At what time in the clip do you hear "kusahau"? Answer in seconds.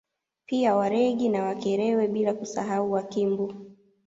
2.33-2.91